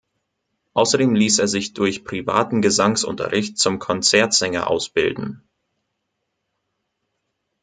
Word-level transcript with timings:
Außerdem 0.73 1.13
ließ 1.13 1.37
er 1.37 1.47
sich 1.47 1.73
durch 1.73 2.03
privaten 2.03 2.63
Gesangsunterricht 2.63 3.59
zum 3.59 3.77
Konzertsänger 3.77 4.65
ausbilden. 4.67 5.43